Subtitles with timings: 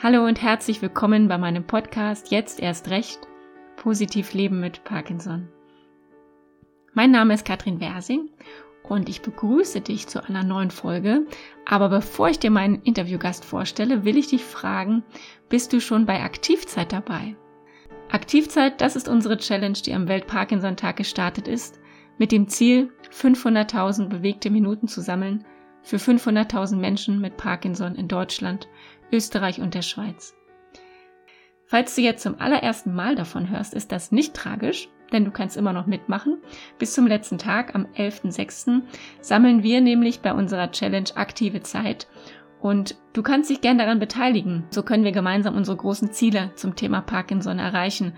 [0.00, 3.18] Hallo und herzlich willkommen bei meinem Podcast Jetzt erst recht.
[3.74, 5.48] Positiv Leben mit Parkinson.
[6.94, 8.30] Mein Name ist Katrin Wersing
[8.84, 11.26] und ich begrüße dich zu einer neuen Folge.
[11.66, 15.02] Aber bevor ich dir meinen Interviewgast vorstelle, will ich dich fragen,
[15.48, 17.34] bist du schon bei Aktivzeit dabei?
[18.08, 21.80] Aktivzeit, das ist unsere Challenge, die am Welt-Parkinson-Tag gestartet ist,
[22.18, 25.44] mit dem Ziel, 500.000 bewegte Minuten zu sammeln
[25.88, 28.68] für 500.000 Menschen mit Parkinson in Deutschland
[29.10, 30.34] Österreich und der Schweiz.
[31.64, 35.56] Falls du jetzt zum allerersten Mal davon hörst, ist das nicht tragisch, denn du kannst
[35.56, 36.42] immer noch mitmachen.
[36.78, 38.82] Bis zum letzten Tag, am 11.06.,
[39.22, 42.06] sammeln wir nämlich bei unserer Challenge aktive Zeit
[42.60, 44.64] und du kannst dich gern daran beteiligen.
[44.68, 48.12] So können wir gemeinsam unsere großen Ziele zum Thema Parkinson erreichen.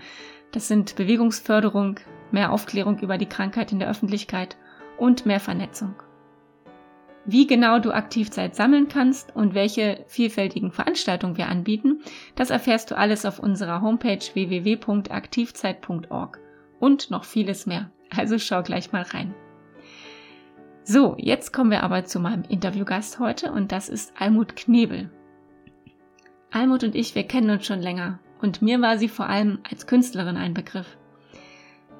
[0.51, 4.57] Das sind Bewegungsförderung, mehr Aufklärung über die Krankheit in der Öffentlichkeit
[4.97, 5.95] und mehr Vernetzung.
[7.25, 12.01] Wie genau du Aktivzeit sammeln kannst und welche vielfältigen Veranstaltungen wir anbieten,
[12.35, 16.39] das erfährst du alles auf unserer Homepage www.aktivzeit.org
[16.79, 17.91] und noch vieles mehr.
[18.09, 19.35] Also schau gleich mal rein.
[20.83, 25.11] So, jetzt kommen wir aber zu meinem Interviewgast heute und das ist Almut Knebel.
[26.49, 29.85] Almut und ich, wir kennen uns schon länger und mir war sie vor allem als
[29.85, 30.97] Künstlerin ein Begriff.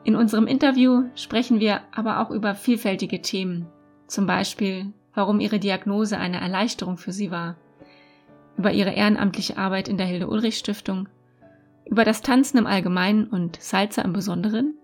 [0.03, 3.67] In unserem Interview sprechen wir aber auch über vielfältige Themen,
[4.07, 7.55] zum Beispiel warum ihre Diagnose eine Erleichterung für sie war,
[8.57, 11.09] über ihre ehrenamtliche Arbeit in der Hilde Ulrich Stiftung,
[11.85, 14.75] über das Tanzen im Allgemeinen und Salsa im Besonderen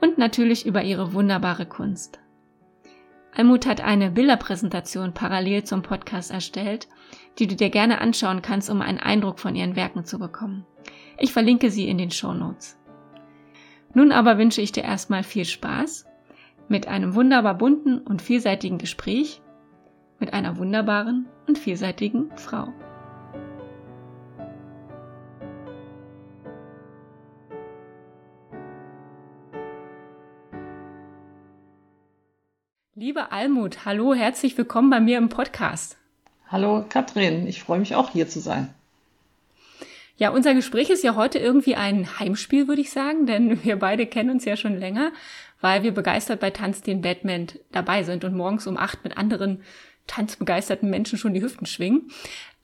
[0.00, 2.20] und natürlich über ihre wunderbare Kunst.
[3.36, 6.88] Almut hat eine Bilderpräsentation parallel zum Podcast erstellt,
[7.38, 10.64] die du dir gerne anschauen kannst, um einen Eindruck von ihren Werken zu bekommen.
[11.18, 12.78] Ich verlinke sie in den Show Notes.
[13.92, 16.06] Nun aber wünsche ich dir erstmal viel Spaß
[16.68, 19.40] mit einem wunderbar bunten und vielseitigen Gespräch
[20.18, 22.72] mit einer wunderbaren und vielseitigen Frau.
[32.96, 35.98] Liebe Almut, hallo, herzlich willkommen bei mir im Podcast.
[36.48, 38.72] Hallo Katrin, ich freue mich auch hier zu sein.
[40.16, 44.06] Ja, unser Gespräch ist ja heute irgendwie ein Heimspiel, würde ich sagen, denn wir beide
[44.06, 45.10] kennen uns ja schon länger
[45.64, 49.62] weil wir begeistert bei Tanz den Batman dabei sind und morgens um acht mit anderen
[50.06, 52.10] tanzbegeisterten Menschen schon die Hüften schwingen.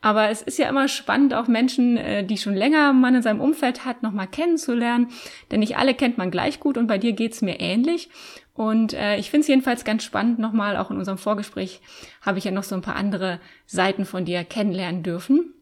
[0.03, 3.41] Aber es ist ja immer spannend, auch Menschen, äh, die schon länger man in seinem
[3.41, 5.09] Umfeld hat, nochmal kennenzulernen.
[5.51, 8.11] Denn nicht alle kennt man gleich gut und bei dir geht's mir ähnlich.
[8.53, 11.81] Und äh, ich finde es jedenfalls ganz spannend, nochmal, auch in unserem Vorgespräch
[12.21, 15.55] habe ich ja noch so ein paar andere Seiten von dir kennenlernen dürfen.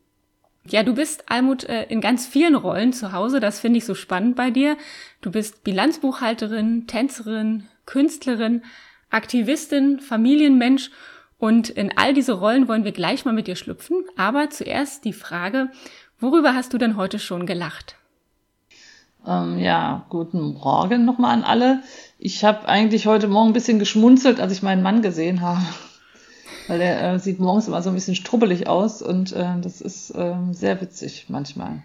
[0.70, 3.40] Ja, du bist, Almut, äh, in ganz vielen Rollen zu Hause.
[3.40, 4.76] Das finde ich so spannend bei dir.
[5.20, 8.62] Du bist Bilanzbuchhalterin, Tänzerin, Künstlerin,
[9.10, 10.90] Aktivistin, Familienmensch.
[11.38, 14.04] Und in all diese Rollen wollen wir gleich mal mit dir schlüpfen.
[14.16, 15.70] Aber zuerst die Frage,
[16.20, 17.96] worüber hast du denn heute schon gelacht?
[19.26, 21.82] Ähm, ja, guten Morgen nochmal an alle.
[22.18, 25.62] Ich habe eigentlich heute Morgen ein bisschen geschmunzelt, als ich meinen Mann gesehen habe
[26.66, 30.10] weil der äh, sieht morgens immer so ein bisschen strubbelig aus und äh, das ist
[30.10, 31.82] äh, sehr witzig manchmal.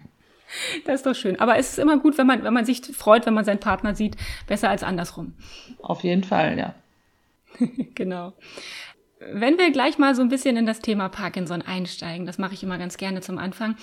[0.84, 1.40] Das ist doch schön.
[1.40, 3.94] Aber es ist immer gut, wenn man, wenn man sich freut, wenn man seinen Partner
[3.94, 4.16] sieht,
[4.46, 5.34] besser als andersrum.
[5.82, 6.74] Auf jeden Fall, ja.
[7.94, 8.32] genau.
[9.32, 12.62] Wenn wir gleich mal so ein bisschen in das Thema Parkinson einsteigen, das mache ich
[12.62, 13.76] immer ganz gerne zum Anfang.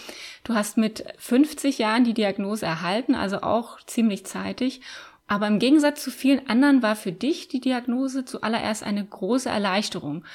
[0.43, 4.81] Du hast mit 50 Jahren die Diagnose erhalten, also auch ziemlich zeitig.
[5.27, 10.25] Aber im Gegensatz zu vielen anderen war für dich die Diagnose zuallererst eine große Erleichterung.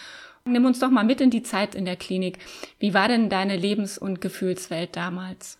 [0.46, 2.38] Nimm uns doch mal mit in die Zeit in der Klinik.
[2.78, 5.58] Wie war denn deine Lebens- und Gefühlswelt damals?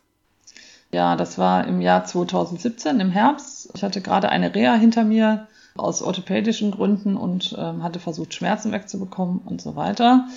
[0.93, 3.71] Ja, das war im Jahr 2017 im Herbst.
[3.75, 8.71] Ich hatte gerade eine Reha hinter mir aus orthopädischen Gründen und ähm, hatte versucht, Schmerzen
[8.71, 10.29] wegzubekommen und so weiter.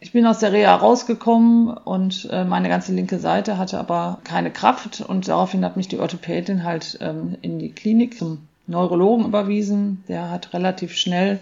[0.00, 4.50] Ich bin aus der Reha rausgekommen und äh, meine ganze linke Seite hatte aber keine
[4.50, 10.02] Kraft und daraufhin hat mich die Orthopädin halt ähm, in die Klinik zum Neurologen überwiesen.
[10.08, 11.38] Der hat relativ schnell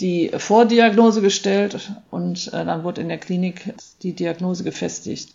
[0.00, 5.34] die Vordiagnose gestellt und äh, dann wurde in der Klinik die Diagnose gefestigt.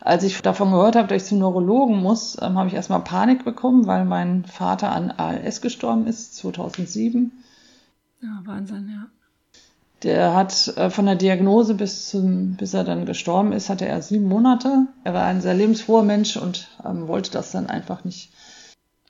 [0.00, 3.44] Als ich davon gehört habe, dass ich zum Neurologen muss, ähm, habe ich erstmal Panik
[3.44, 7.32] bekommen, weil mein Vater an ALS gestorben ist, 2007.
[8.20, 9.06] Ja, Wahnsinn, ja.
[10.02, 14.02] Der hat äh, von der Diagnose bis, zum, bis er dann gestorben ist, hatte er
[14.02, 14.88] sieben Monate.
[15.04, 18.32] Er war ein sehr lebensfroher Mensch und ähm, wollte das dann einfach nicht.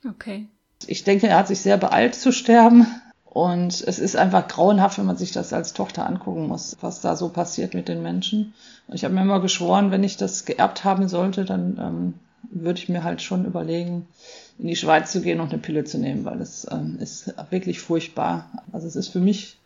[0.07, 0.47] Okay.
[0.85, 2.85] Ich denke, er hat sich sehr beeilt zu sterben.
[3.33, 7.15] Und es ist einfach grauenhaft, wenn man sich das als Tochter angucken muss, was da
[7.15, 8.53] so passiert mit den Menschen.
[8.87, 12.13] Und ich habe mir immer geschworen, wenn ich das geerbt haben sollte, dann ähm,
[12.51, 14.07] würde ich mir halt schon überlegen,
[14.59, 17.79] in die Schweiz zu gehen und eine Pille zu nehmen, weil es ähm, ist wirklich
[17.79, 18.51] furchtbar.
[18.71, 19.57] Also es ist für mich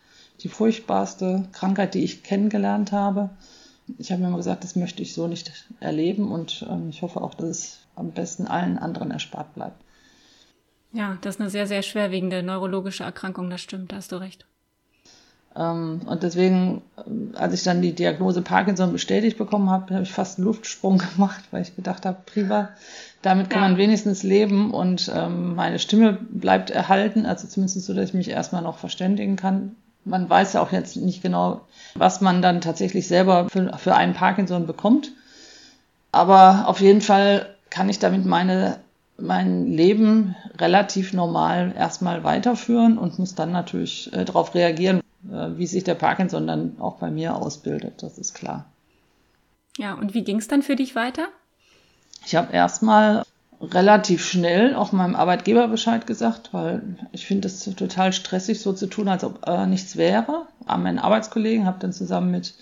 [0.43, 3.31] die furchtbarste Krankheit, die ich kennengelernt habe.
[3.97, 7.19] Ich habe mir immer gesagt, das möchte ich so nicht erleben und ähm, ich hoffe
[7.19, 9.81] auch, dass es am besten allen anderen erspart bleibt.
[10.97, 14.47] Ja, das ist eine sehr, sehr schwerwiegende neurologische Erkrankung, das stimmt, da hast du recht.
[15.55, 20.11] Ähm, und deswegen, ähm, als ich dann die Diagnose Parkinson bestätigt bekommen habe, habe ich
[20.11, 22.69] fast einen Luftsprung gemacht, weil ich gedacht habe, prima,
[23.21, 23.67] damit kann ja.
[23.67, 28.31] man wenigstens leben und ähm, meine Stimme bleibt erhalten, also zumindest so, dass ich mich
[28.31, 29.75] erstmal noch verständigen kann.
[30.03, 31.61] Man weiß ja auch jetzt nicht genau,
[31.93, 35.11] was man dann tatsächlich selber für, für einen Parkinson bekommt.
[36.11, 38.79] Aber auf jeden Fall kann ich damit meine,
[39.19, 45.67] mein Leben relativ normal erstmal weiterführen und muss dann natürlich äh, darauf reagieren, äh, wie
[45.67, 48.65] sich der Parkinson dann auch bei mir ausbildet, das ist klar.
[49.77, 51.27] Ja, und wie ging es dann für dich weiter?
[52.25, 53.23] Ich habe erstmal
[53.61, 58.87] relativ schnell auch meinem Arbeitgeber Bescheid gesagt, weil ich finde es total stressig, so zu
[58.87, 60.47] tun, als ob äh, nichts wäre.
[60.65, 62.53] An meinen Arbeitskollegen habe dann zusammen mit,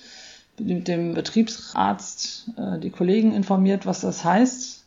[0.57, 4.84] mit dem Betriebsarzt äh, die Kollegen informiert, was das heißt.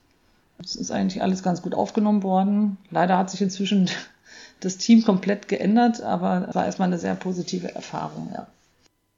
[0.62, 2.78] Es ist eigentlich alles ganz gut aufgenommen worden.
[2.90, 3.88] Leider hat sich inzwischen
[4.60, 8.46] das Team komplett geändert, aber es war erstmal eine sehr positive Erfahrung, ja.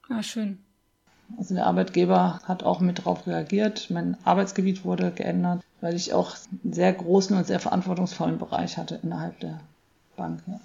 [0.09, 0.59] Ah, schön.
[1.37, 3.89] Also der Arbeitgeber hat auch mit darauf reagiert.
[3.89, 8.99] Mein Arbeitsgebiet wurde geändert, weil ich auch einen sehr großen und sehr verantwortungsvollen Bereich hatte
[9.01, 9.61] innerhalb der
[10.17, 10.41] Bank.
[10.47, 10.59] Ja.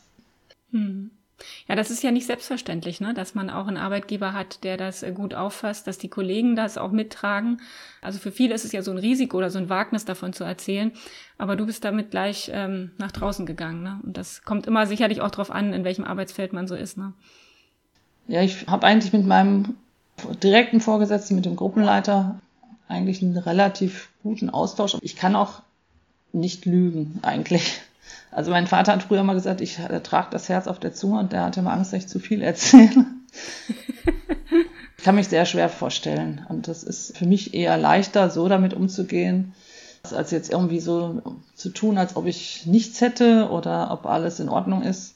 [0.72, 1.10] Hm.
[1.68, 3.12] Ja, das ist ja nicht selbstverständlich, ne?
[3.12, 6.78] dass man auch einen Arbeitgeber hat, der das äh, gut auffasst, dass die Kollegen das
[6.78, 7.60] auch mittragen.
[8.00, 10.44] Also für viele ist es ja so ein Risiko oder so ein Wagnis davon zu
[10.44, 10.92] erzählen.
[11.38, 13.82] Aber du bist damit gleich ähm, nach draußen gegangen.
[13.82, 14.00] Ne?
[14.02, 16.96] Und das kommt immer sicherlich auch darauf an, in welchem Arbeitsfeld man so ist.
[16.96, 17.12] Ne?
[18.28, 19.76] Ja, ich habe eigentlich mit meinem
[20.42, 22.40] direkten Vorgesetzten, mit dem Gruppenleiter,
[22.88, 24.96] eigentlich einen relativ guten Austausch.
[25.02, 25.62] Ich kann auch
[26.32, 27.80] nicht lügen, eigentlich.
[28.36, 31.32] Also mein Vater hat früher mal gesagt, ich trage das Herz auf der Zunge und
[31.32, 33.06] der hatte immer Angst, dass ich zu viel erzähle.
[34.98, 36.44] ich kann mich sehr schwer vorstellen.
[36.50, 39.54] Und das ist für mich eher leichter, so damit umzugehen,
[40.12, 44.50] als jetzt irgendwie so zu tun, als ob ich nichts hätte oder ob alles in
[44.50, 45.14] Ordnung ist.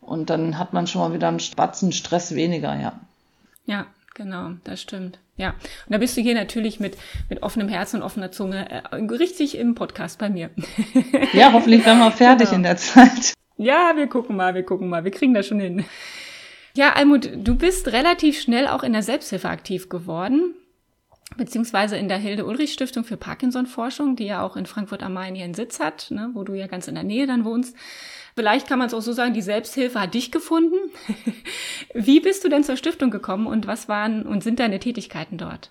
[0.00, 2.92] Und dann hat man schon mal wieder einen Spatzen Stress weniger, ja.
[3.66, 5.18] Ja, genau, das stimmt.
[5.36, 6.96] Ja, und da bist du hier natürlich mit,
[7.28, 10.50] mit offenem Herz und offener Zunge äh, richtig im Podcast bei mir.
[11.32, 12.56] Ja, hoffentlich werden wir fertig genau.
[12.56, 13.34] in der Zeit.
[13.58, 15.84] Ja, wir gucken mal, wir gucken mal, wir kriegen das schon hin.
[16.74, 20.54] Ja, Almut, du bist relativ schnell auch in der Selbsthilfe aktiv geworden,
[21.36, 25.80] beziehungsweise in der Hilde-Ulrich-Stiftung für Parkinson-Forschung, die ja auch in Frankfurt am Main ihren Sitz
[25.80, 27.74] hat, ne, wo du ja ganz in der Nähe dann wohnst.
[28.36, 30.76] Vielleicht kann man es auch so sagen, die Selbsthilfe hat dich gefunden.
[31.94, 35.70] Wie bist du denn zur Stiftung gekommen und was waren und sind deine Tätigkeiten dort?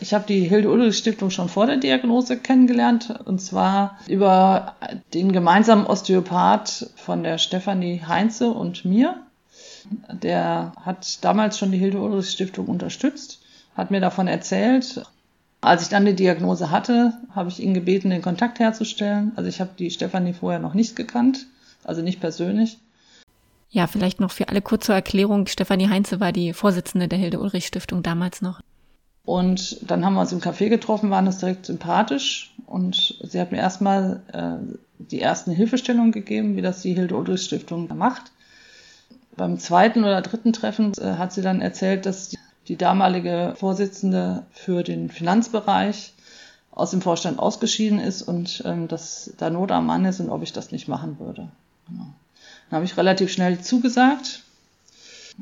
[0.00, 4.76] Ich habe die Hilde-Ulrich-Stiftung schon vor der Diagnose kennengelernt und zwar über
[5.14, 9.22] den gemeinsamen Osteopath von der Stefanie Heinze und mir.
[10.12, 13.40] Der hat damals schon die Hilde-Ulrich-Stiftung unterstützt,
[13.74, 15.06] hat mir davon erzählt.
[15.60, 19.32] Als ich dann die Diagnose hatte, habe ich ihn gebeten, den Kontakt herzustellen.
[19.36, 21.46] Also ich habe die Stefanie vorher noch nicht gekannt,
[21.84, 22.78] also nicht persönlich.
[23.70, 25.46] Ja, vielleicht noch für alle kurze Erklärung.
[25.46, 28.60] Stefanie Heinze war die Vorsitzende der Hilde-Ulrich-Stiftung damals noch.
[29.24, 32.54] Und dann haben wir uns im Café getroffen, waren uns direkt sympathisch.
[32.66, 38.30] Und sie hat mir erstmal äh, die ersten Hilfestellungen gegeben, wie das die Hilde-Ulrich-Stiftung macht.
[39.36, 44.44] Beim zweiten oder dritten Treffen äh, hat sie dann erzählt, dass die die damalige Vorsitzende
[44.52, 46.12] für den Finanzbereich
[46.70, 50.42] aus dem Vorstand ausgeschieden ist und ähm, dass da Not am Mann ist und ob
[50.42, 51.48] ich das nicht machen würde.
[51.88, 52.06] Genau.
[52.68, 54.42] Dann habe ich relativ schnell zugesagt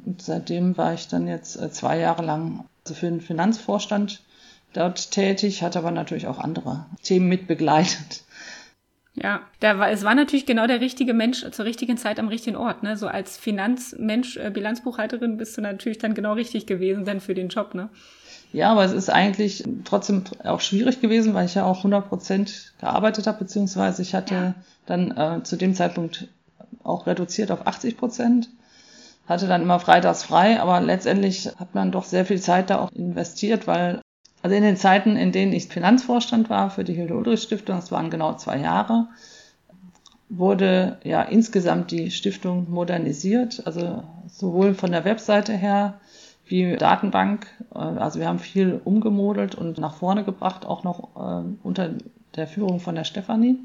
[0.05, 4.21] und seitdem war ich dann jetzt äh, zwei Jahre lang also für den Finanzvorstand
[4.75, 8.24] dort tätig, hatte aber natürlich auch andere Themen mit begleitet.
[9.17, 12.57] Ja, da war, es war natürlich genau der richtige Mensch zur richtigen Zeit am richtigen
[12.57, 12.83] Ort.
[12.83, 12.97] Ne?
[12.97, 17.49] So als Finanzmensch, äh, Bilanzbuchhalterin bist du natürlich dann genau richtig gewesen dann für den
[17.49, 17.75] Job.
[17.75, 17.91] Ne?
[18.53, 22.73] Ja, aber es ist eigentlich trotzdem auch schwierig gewesen, weil ich ja auch 100 Prozent
[22.81, 24.55] gearbeitet habe, beziehungsweise ich hatte ja.
[24.87, 26.29] dann äh, zu dem Zeitpunkt
[26.83, 28.49] auch reduziert auf 80 Prozent,
[29.29, 32.91] hatte dann immer freitags frei, aber letztendlich hat man doch sehr viel Zeit da auch
[32.93, 34.01] investiert, weil
[34.45, 38.35] also in den Zeiten, in denen ich Finanzvorstand war für die Hilde-Ulrich-Stiftung, das waren genau
[38.35, 39.09] zwei Jahre,
[40.29, 45.99] wurde ja insgesamt die Stiftung modernisiert, also sowohl von der Webseite her
[46.45, 47.47] wie Datenbank.
[47.71, 51.93] Also wir haben viel umgemodelt und nach vorne gebracht, auch noch äh, unter
[52.37, 53.57] der Führung von der Stefanie.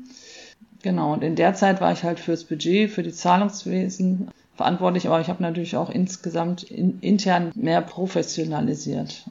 [0.81, 5.19] Genau, und in der Zeit war ich halt fürs Budget, für die Zahlungswesen verantwortlich, aber
[5.19, 9.25] ich habe natürlich auch insgesamt in, intern mehr professionalisiert.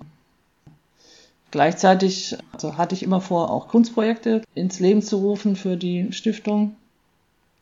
[1.50, 6.76] Gleichzeitig also hatte ich immer vor, auch Kunstprojekte ins Leben zu rufen für die Stiftung.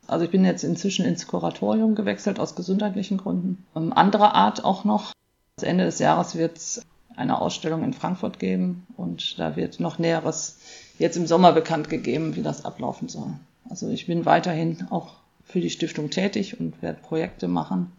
[0.08, 3.64] Also ich bin jetzt inzwischen ins Kuratorium gewechselt aus gesundheitlichen Gründen.
[3.74, 5.12] Ähm, anderer Art auch noch.
[5.60, 6.82] Ende des Jahres wird es
[7.16, 10.58] eine Ausstellung in Frankfurt geben und da wird noch Näheres
[10.98, 13.32] jetzt im Sommer bekannt gegeben, wie das ablaufen soll.
[13.70, 15.14] Also ich bin weiterhin auch
[15.44, 17.92] für die Stiftung tätig und werde Projekte machen.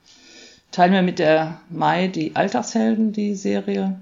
[0.71, 3.99] Teilen wir mit der Mai die Alltagshelden, die Serie.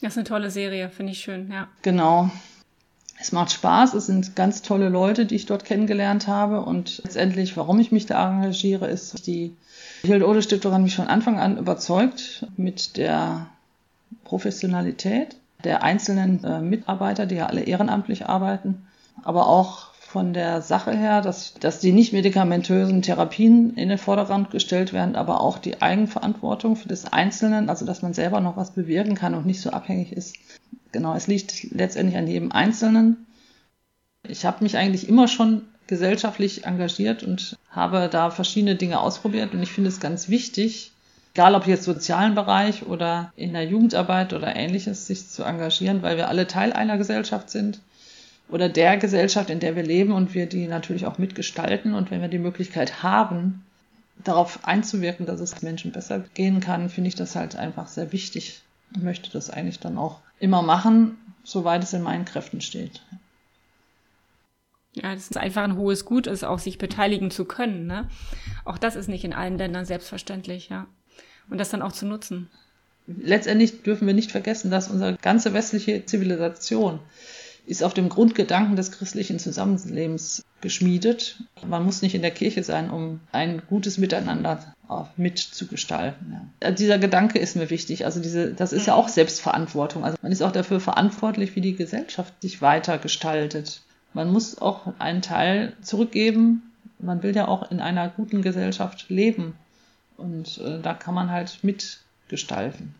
[0.00, 1.68] Das ist eine tolle Serie, finde ich schön, ja.
[1.82, 2.30] Genau.
[3.20, 6.62] Es macht Spaß, es sind ganz tolle Leute, die ich dort kennengelernt habe.
[6.62, 9.56] Und letztendlich, warum ich mich da engagiere, ist, die
[10.02, 13.46] Hilde Stiftung hat mich von Anfang an überzeugt mit der
[14.24, 18.86] Professionalität der einzelnen äh, Mitarbeiter, die ja alle ehrenamtlich arbeiten,
[19.22, 24.52] aber auch von der Sache her, dass, dass die nicht medikamentösen Therapien in den Vordergrund
[24.52, 28.70] gestellt werden, aber auch die Eigenverantwortung für das Einzelnen, also dass man selber noch was
[28.70, 30.36] bewirken kann und nicht so abhängig ist.
[30.92, 33.26] Genau, es liegt letztendlich an jedem Einzelnen.
[34.22, 39.64] Ich habe mich eigentlich immer schon gesellschaftlich engagiert und habe da verschiedene Dinge ausprobiert und
[39.64, 40.92] ich finde es ganz wichtig,
[41.34, 46.16] egal ob jetzt sozialen Bereich oder in der Jugendarbeit oder ähnliches, sich zu engagieren, weil
[46.16, 47.80] wir alle Teil einer Gesellschaft sind
[48.48, 51.94] oder der Gesellschaft, in der wir leben und wir die natürlich auch mitgestalten.
[51.94, 53.64] Und wenn wir die Möglichkeit haben,
[54.22, 58.62] darauf einzuwirken, dass es Menschen besser gehen kann, finde ich das halt einfach sehr wichtig
[58.94, 63.02] und möchte das eigentlich dann auch immer machen, soweit es in meinen Kräften steht.
[64.94, 67.86] Ja, das ist einfach ein hohes Gut, ist auch sich beteiligen zu können.
[67.86, 68.08] Ne?
[68.64, 70.86] Auch das ist nicht in allen Ländern selbstverständlich, ja.
[71.50, 72.48] Und das dann auch zu nutzen.
[73.06, 77.00] Letztendlich dürfen wir nicht vergessen, dass unsere ganze westliche Zivilisation
[77.66, 81.42] ist auf dem Grundgedanken des christlichen Zusammenlebens geschmiedet.
[81.66, 84.74] Man muss nicht in der Kirche sein, um ein gutes Miteinander
[85.16, 86.32] mitzugestalten.
[86.32, 86.68] Ja.
[86.68, 88.04] Äh, dieser Gedanke ist mir wichtig.
[88.04, 90.04] Also diese, das ist ja auch Selbstverantwortung.
[90.04, 93.80] Also man ist auch dafür verantwortlich, wie die Gesellschaft sich weiter gestaltet.
[94.12, 96.70] Man muss auch einen Teil zurückgeben.
[96.98, 99.54] Man will ja auch in einer guten Gesellschaft leben.
[100.16, 102.94] Und äh, da kann man halt mitgestalten.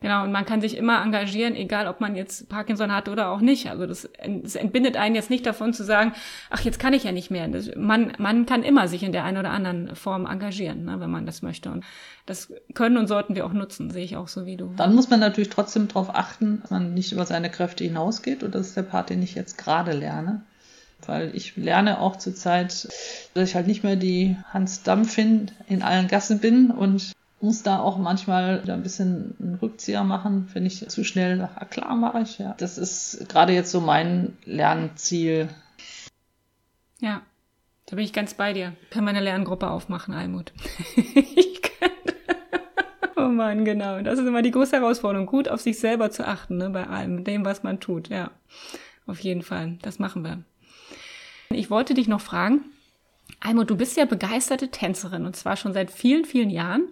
[0.00, 3.40] Genau, und man kann sich immer engagieren, egal ob man jetzt Parkinson hat oder auch
[3.40, 3.70] nicht.
[3.70, 4.06] Also das,
[4.42, 6.12] das entbindet einen jetzt nicht davon zu sagen,
[6.50, 7.48] ach, jetzt kann ich ja nicht mehr.
[7.48, 11.10] Das, man, man kann immer sich in der einen oder anderen Form engagieren, ne, wenn
[11.10, 11.70] man das möchte.
[11.70, 11.82] Und
[12.26, 14.74] das können und sollten wir auch nutzen, sehe ich auch so wie du.
[14.76, 18.42] Dann muss man natürlich trotzdem darauf achten, dass man nicht über seine Kräfte hinausgeht.
[18.42, 20.42] Und das ist der Part, den ich jetzt gerade lerne.
[21.06, 22.88] Weil ich lerne auch zurzeit,
[23.32, 27.78] dass ich halt nicht mehr die Hans Dampfin in allen Gassen bin und muss da
[27.78, 32.20] auch manchmal ein bisschen einen Rückzieher machen, wenn ich zu schnell nach, ah, klar mache
[32.20, 32.54] ich, ja.
[32.58, 35.48] Das ist gerade jetzt so mein Lernziel.
[37.00, 37.20] Ja,
[37.86, 38.74] da bin ich ganz bei dir.
[38.82, 40.52] Ich kann meine Lerngruppe aufmachen, Almut.
[40.96, 41.90] ich kann.
[43.16, 44.00] oh Mann, genau.
[44.00, 47.22] Das ist immer die große Herausforderung, gut auf sich selber zu achten, ne, bei allem,
[47.24, 48.08] dem, was man tut.
[48.08, 48.30] Ja,
[49.06, 49.78] auf jeden Fall.
[49.82, 50.42] Das machen wir.
[51.50, 52.64] Ich wollte dich noch fragen,
[53.40, 56.88] Almut, du bist ja begeisterte Tänzerin und zwar schon seit vielen, vielen Jahren.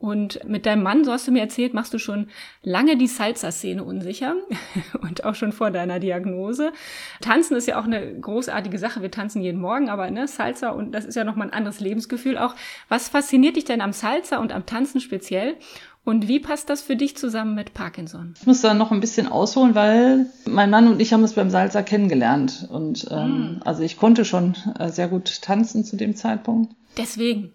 [0.00, 2.30] Und mit deinem Mann, so hast du mir erzählt, machst du schon
[2.62, 4.34] lange die Salsa-Szene unsicher
[5.02, 6.72] und auch schon vor deiner Diagnose.
[7.20, 9.02] Tanzen ist ja auch eine großartige Sache.
[9.02, 12.38] Wir tanzen jeden Morgen, aber ne, Salsa und das ist ja nochmal ein anderes Lebensgefühl
[12.38, 12.54] auch.
[12.88, 15.56] Was fasziniert dich denn am Salsa und am Tanzen speziell?
[16.04, 18.34] Und wie passt das für dich zusammen mit Parkinson?
[18.40, 21.50] Ich muss da noch ein bisschen ausholen, weil mein Mann und ich haben uns beim
[21.50, 22.66] Salsa kennengelernt.
[22.70, 23.62] Und ähm, mm.
[23.64, 26.74] also ich konnte schon äh, sehr gut tanzen zu dem Zeitpunkt.
[26.96, 27.52] Deswegen.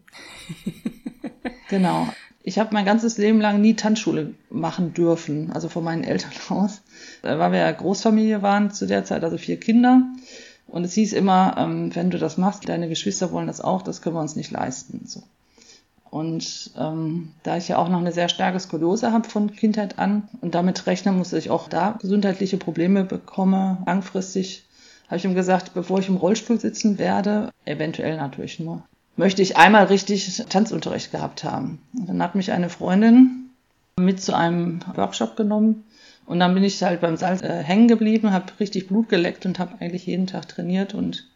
[1.70, 2.08] genau.
[2.44, 6.84] Ich habe mein ganzes Leben lang nie Tanzschule machen dürfen, also von meinen Eltern aus,
[7.24, 10.04] äh, weil wir ja Großfamilie waren zu der Zeit, also vier Kinder.
[10.68, 14.02] Und es hieß immer, ähm, wenn du das machst, deine Geschwister wollen das auch, das
[14.02, 15.02] können wir uns nicht leisten.
[15.06, 15.24] So.
[16.16, 20.30] Und ähm, da ich ja auch noch eine sehr starke Skoliose habe von Kindheit an
[20.40, 24.64] und damit rechnen muss, dass ich auch da gesundheitliche Probleme bekomme, langfristig,
[25.08, 28.82] habe ich ihm gesagt, bevor ich im Rollstuhl sitzen werde, eventuell natürlich nur,
[29.18, 31.80] möchte ich einmal richtig Tanzunterricht gehabt haben.
[31.94, 33.50] Und dann hat mich eine Freundin
[34.00, 35.84] mit zu einem Workshop genommen
[36.26, 39.60] und dann bin ich halt beim Salz äh, hängen geblieben, habe richtig Blut geleckt und
[39.60, 41.28] habe eigentlich jeden Tag trainiert und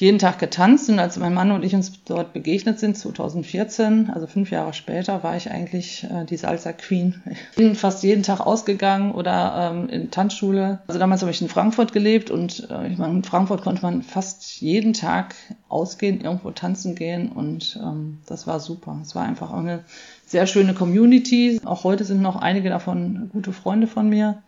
[0.00, 0.88] jeden Tag getanzt.
[0.88, 5.22] Und als mein Mann und ich uns dort begegnet sind, 2014, also fünf Jahre später,
[5.22, 7.22] war ich eigentlich äh, die Salsa Queen.
[7.30, 10.80] Ich bin fast jeden Tag ausgegangen oder ähm, in Tanzschule.
[10.86, 14.02] Also damals habe ich in Frankfurt gelebt und äh, ich meine, in Frankfurt konnte man
[14.02, 15.34] fast jeden Tag
[15.68, 18.98] ausgehen, irgendwo tanzen gehen und ähm, das war super.
[19.02, 19.84] Es war einfach eine
[20.26, 21.60] sehr schöne Community.
[21.64, 24.42] Auch heute sind noch einige davon gute Freunde von mir.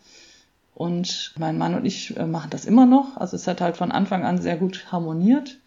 [0.80, 3.18] Und mein Mann und ich äh, machen das immer noch.
[3.18, 5.58] Also es hat halt von Anfang an sehr gut harmoniert.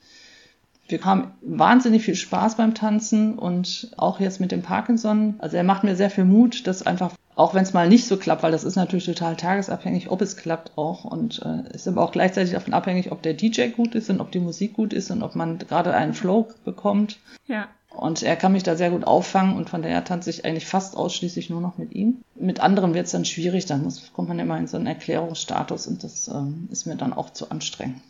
[0.88, 5.36] Wir haben wahnsinnig viel Spaß beim Tanzen und auch jetzt mit dem Parkinson.
[5.38, 8.17] Also er macht mir sehr viel Mut, dass einfach, auch wenn es mal nicht so
[8.17, 11.05] klappt, weil das ist natürlich total tagesabhängig, ob es klappt auch.
[11.05, 14.32] Und äh, ist aber auch gleichzeitig davon abhängig, ob der DJ gut ist und ob
[14.32, 17.20] die Musik gut ist und ob man gerade einen Flow bekommt.
[17.46, 17.67] Ja.
[17.93, 20.97] Und er kann mich da sehr gut auffangen und von daher tanze ich eigentlich fast
[20.97, 22.21] ausschließlich nur noch mit ihm.
[22.35, 25.88] Mit anderen wird es dann schwierig, dann muss, kommt man immer in so einen Erklärungsstatus
[25.88, 28.01] und das ähm, ist mir dann auch zu anstrengend.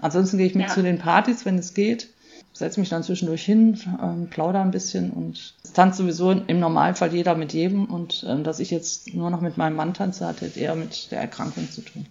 [0.00, 0.72] Ansonsten gehe ich mit ja.
[0.72, 2.08] zu den Partys, wenn es geht,
[2.52, 7.14] setze mich dann zwischendurch hin, ähm, plauder ein bisschen und es tanzt sowieso im Normalfall
[7.14, 10.42] jeder mit jedem und ähm, dass ich jetzt nur noch mit meinem Mann tanze, hat
[10.56, 12.06] eher mit der Erkrankung zu tun.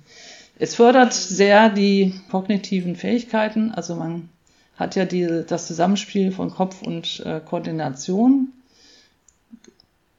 [0.58, 4.30] Es fördert sehr die kognitiven Fähigkeiten, also man
[4.76, 8.50] hat ja die, das Zusammenspiel von Kopf und äh, Koordination.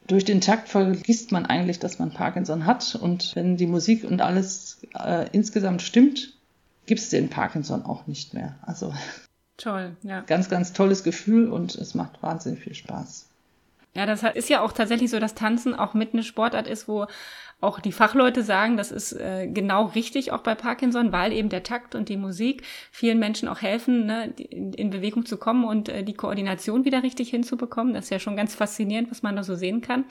[0.06, 2.94] Durch den Takt vergisst man eigentlich, dass man Parkinson hat.
[2.94, 6.32] Und wenn die Musik und alles äh, insgesamt stimmt,
[6.86, 8.56] gibt es den Parkinson auch nicht mehr.
[8.62, 8.94] Also
[9.56, 10.20] toll, ja.
[10.22, 13.26] Ganz, ganz tolles Gefühl und es macht wahnsinnig viel Spaß.
[13.94, 17.06] Ja, das ist ja auch tatsächlich so, dass Tanzen auch mit eine Sportart ist, wo
[17.60, 21.62] auch die Fachleute sagen, das ist äh, genau richtig auch bei Parkinson, weil eben der
[21.62, 25.88] Takt und die Musik vielen Menschen auch helfen, ne, in, in Bewegung zu kommen und
[25.88, 27.94] äh, die Koordination wieder richtig hinzubekommen.
[27.94, 30.04] Das ist ja schon ganz faszinierend, was man da so sehen kann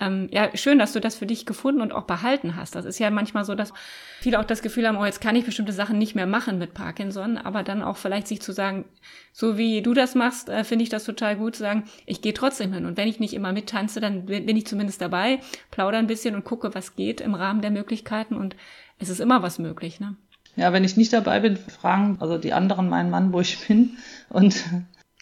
[0.00, 2.74] ähm, ja, schön, dass du das für dich gefunden und auch behalten hast.
[2.74, 3.72] Das ist ja manchmal so, dass
[4.20, 6.72] viele auch das Gefühl haben, oh, jetzt kann ich bestimmte Sachen nicht mehr machen mit
[6.72, 8.86] Parkinson, aber dann auch vielleicht sich zu sagen,
[9.32, 12.32] so wie du das machst, äh, finde ich das total gut, zu sagen, ich gehe
[12.32, 12.86] trotzdem hin.
[12.86, 16.44] Und wenn ich nicht immer mittanze, dann bin ich zumindest dabei, plaudere ein bisschen und
[16.70, 18.56] gucke, was geht im Rahmen der Möglichkeiten und
[18.98, 20.16] es ist immer was möglich, ne?
[20.56, 23.96] Ja, wenn ich nicht dabei bin, fragen also die anderen meinen Mann, wo ich bin.
[24.28, 24.64] Und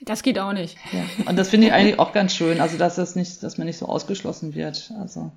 [0.01, 0.77] das geht auch nicht.
[0.93, 1.29] Ja.
[1.29, 3.79] Und das finde ich eigentlich auch ganz schön, also dass das nicht, dass man nicht
[3.79, 4.91] so ausgeschlossen wird.
[4.99, 5.31] Also,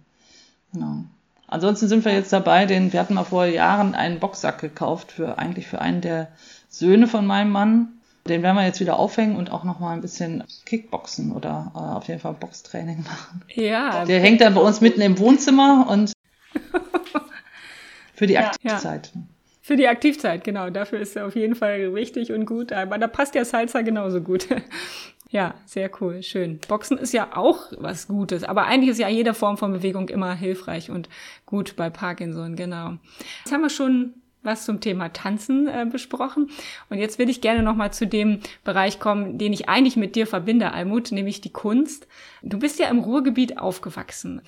[0.72, 1.04] genau.
[1.48, 5.38] Ansonsten sind wir jetzt dabei, den, wir hatten mal vor Jahren einen Boxsack gekauft für
[5.38, 6.30] eigentlich für einen der
[6.70, 7.90] Söhne von meinem Mann.
[8.28, 11.80] Den werden wir jetzt wieder aufhängen und auch noch mal ein bisschen Kickboxen oder äh,
[11.80, 13.42] auf jeden Fall Boxtraining machen.
[13.54, 14.06] Ja.
[14.06, 16.14] Der hängt dann bei uns mitten im Wohnzimmer und
[18.14, 19.12] für die Aktivzeit.
[19.14, 19.28] Ja, ja.
[19.64, 20.70] Für die Aktivzeit, genau.
[20.70, 22.72] Dafür ist er auf jeden Fall wichtig und gut.
[22.74, 24.48] Aber da passt ja Salsa genauso gut.
[25.30, 26.60] ja, sehr cool, schön.
[26.68, 30.34] Boxen ist ja auch was Gutes, aber eigentlich ist ja jede Form von Bewegung immer
[30.34, 31.10] hilfreich und
[31.46, 32.98] gut bei Parkinson, genau.
[33.44, 36.50] Jetzt haben wir schon was zum Thema Tanzen äh, besprochen.
[36.90, 40.28] Und jetzt will ich gerne nochmal zu dem Bereich kommen, den ich eigentlich mit dir
[40.28, 42.08] verbinde, Almut, nämlich die Kunst.
[42.42, 44.42] Du bist ja im Ruhrgebiet aufgewachsen.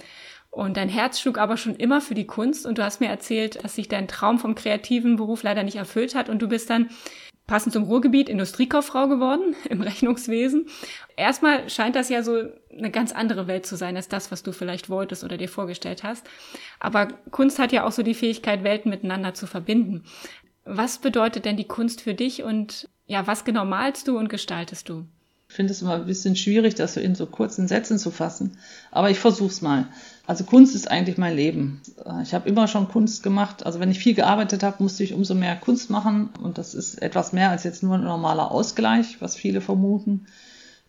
[0.53, 3.63] Und dein Herz schlug aber schon immer für die Kunst und du hast mir erzählt,
[3.63, 6.89] dass sich dein Traum vom kreativen Beruf leider nicht erfüllt hat und du bist dann
[7.47, 10.67] passend zum Ruhrgebiet Industriekauffrau geworden im Rechnungswesen.
[11.15, 14.51] Erstmal scheint das ja so eine ganz andere Welt zu sein als das, was du
[14.51, 16.25] vielleicht wolltest oder dir vorgestellt hast.
[16.79, 20.03] Aber Kunst hat ja auch so die Fähigkeit, Welten miteinander zu verbinden.
[20.65, 24.87] Was bedeutet denn die Kunst für dich und ja, was genau malst du und gestaltest
[24.87, 25.05] du?
[25.53, 28.57] Ich finde es immer ein bisschen schwierig, das so in so kurzen Sätzen zu fassen.
[28.89, 29.85] Aber ich versuch's mal.
[30.25, 31.79] Also Kunst ist eigentlich mein Leben.
[32.23, 33.63] Ich habe immer schon Kunst gemacht.
[33.63, 36.31] Also wenn ich viel gearbeitet habe, musste ich umso mehr Kunst machen.
[36.41, 40.25] Und das ist etwas mehr als jetzt nur ein normaler Ausgleich, was viele vermuten.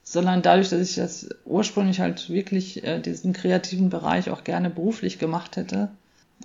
[0.03, 5.19] Sondern dadurch, dass ich das ursprünglich halt wirklich äh, diesen kreativen Bereich auch gerne beruflich
[5.19, 5.91] gemacht hätte,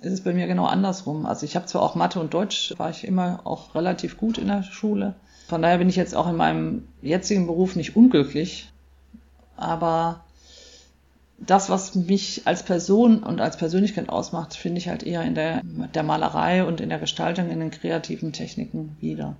[0.02, 1.24] ist es bei mir genau andersrum.
[1.24, 4.48] Also ich habe zwar auch Mathe und Deutsch, war ich immer auch relativ gut in
[4.48, 5.14] der Schule.
[5.50, 8.70] Von daher bin ich jetzt auch in meinem jetzigen Beruf nicht unglücklich.
[9.56, 10.24] Aber
[11.38, 15.62] das, was mich als Person und als Persönlichkeit ausmacht, finde ich halt eher in der,
[15.92, 19.34] der Malerei und in der Gestaltung, in den kreativen Techniken wieder.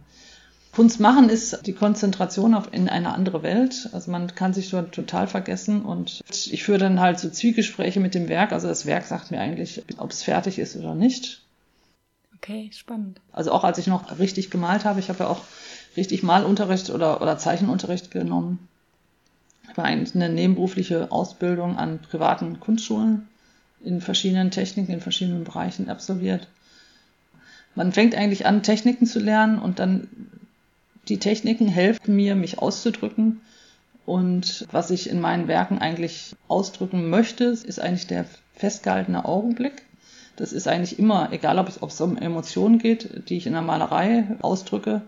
[0.72, 3.88] Kunst machen ist die Konzentration auf in eine andere Welt.
[3.92, 8.16] Also man kann sich dort total vergessen und ich führe dann halt so Zwiegespräche mit
[8.16, 8.50] dem Werk.
[8.50, 11.42] Also das Werk sagt mir eigentlich, ob es fertig ist oder nicht.
[12.36, 13.20] Okay, spannend.
[13.30, 15.42] Also auch als ich noch richtig gemalt habe, ich habe ja auch
[15.96, 18.68] richtig Malunterricht oder, oder Zeichenunterricht genommen
[19.80, 23.28] habe eine nebenberufliche Ausbildung an privaten Kunstschulen
[23.82, 26.48] in verschiedenen Techniken, in verschiedenen Bereichen absolviert.
[27.74, 30.08] Man fängt eigentlich an, Techniken zu lernen und dann
[31.08, 33.40] die Techniken helfen mir, mich auszudrücken.
[34.06, 39.82] Und was ich in meinen Werken eigentlich ausdrücken möchte, ist eigentlich der festgehaltene Augenblick.
[40.36, 44.24] Das ist eigentlich immer, egal ob es um Emotionen geht, die ich in der Malerei
[44.40, 45.02] ausdrücke,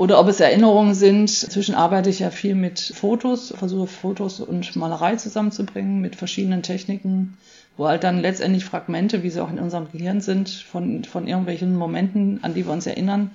[0.00, 1.42] oder ob es Erinnerungen sind.
[1.42, 7.36] Inzwischen arbeite ich ja viel mit Fotos, versuche Fotos und Malerei zusammenzubringen mit verschiedenen Techniken,
[7.76, 11.76] wo halt dann letztendlich Fragmente, wie sie auch in unserem Gehirn sind, von, von irgendwelchen
[11.76, 13.32] Momenten, an die wir uns erinnern.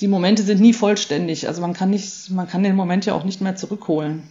[0.00, 1.46] Die Momente sind nie vollständig.
[1.46, 4.24] Also man kann nicht, man kann den Moment ja auch nicht mehr zurückholen.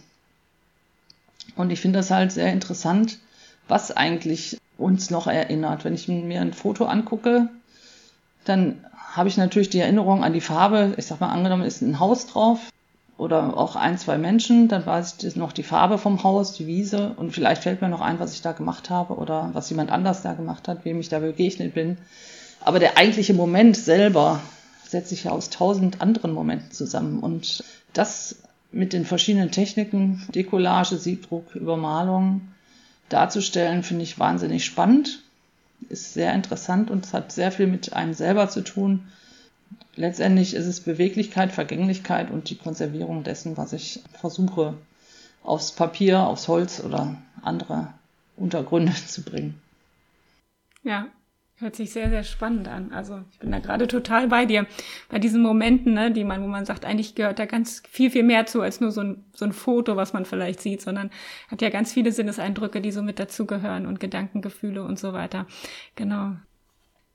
[1.56, 3.20] Und ich finde das halt sehr interessant,
[3.68, 5.86] was eigentlich uns noch erinnert.
[5.86, 7.48] Wenn ich mir ein Foto angucke,
[8.44, 10.94] dann habe ich natürlich die Erinnerung an die Farbe.
[10.96, 12.60] Ich sag mal, angenommen ist ein Haus drauf
[13.16, 17.14] oder auch ein, zwei Menschen, dann weiß ich noch die Farbe vom Haus, die Wiese
[17.16, 20.22] und vielleicht fällt mir noch ein, was ich da gemacht habe oder was jemand anders
[20.22, 21.98] da gemacht hat, wem ich da begegnet bin.
[22.60, 24.40] Aber der eigentliche Moment selber
[24.86, 28.36] setzt sich ja aus tausend anderen Momenten zusammen und das
[28.70, 32.42] mit den verschiedenen Techniken, Dekollage, Siebdruck, Übermalung
[33.08, 35.22] darzustellen, finde ich wahnsinnig spannend.
[35.88, 39.08] Ist sehr interessant und es hat sehr viel mit einem selber zu tun.
[39.96, 44.74] Letztendlich ist es Beweglichkeit, Vergänglichkeit und die Konservierung dessen, was ich versuche
[45.42, 47.92] aufs Papier, aufs Holz oder andere
[48.36, 49.60] Untergründe zu bringen.
[50.82, 51.08] Ja,
[51.60, 52.92] Hört sich sehr, sehr spannend an.
[52.92, 54.66] Also ich bin da gerade total bei dir.
[55.08, 58.22] Bei diesen Momenten, ne, die man, wo man sagt, eigentlich gehört da ganz viel, viel
[58.22, 61.10] mehr zu als nur so ein, so ein Foto, was man vielleicht sieht, sondern
[61.48, 65.46] hat ja ganz viele Sinneseindrücke, die so mit dazugehören und Gedankengefühle und so weiter.
[65.96, 66.36] Genau.